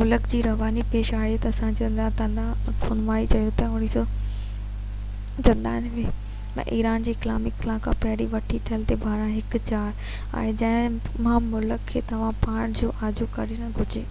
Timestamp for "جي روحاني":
0.32-0.82